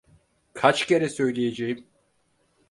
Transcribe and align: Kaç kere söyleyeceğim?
Kaç 0.53 0.85
kere 0.87 1.09
söyleyeceğim? 1.09 1.87